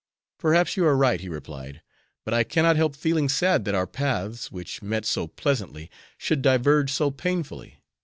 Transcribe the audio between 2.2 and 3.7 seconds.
"but I cannot help feeling sad